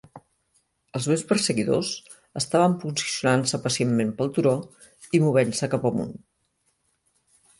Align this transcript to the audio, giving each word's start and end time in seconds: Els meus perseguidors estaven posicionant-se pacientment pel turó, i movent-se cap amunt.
Els 0.99 1.07
meus 1.09 1.23
perseguidors 1.31 1.89
estaven 2.41 2.73
posicionant-se 2.85 3.59
pacientment 3.67 4.13
pel 4.21 4.33
turó, 4.37 4.53
i 5.19 5.23
movent-se 5.27 5.69
cap 5.75 5.89
amunt. 5.91 6.17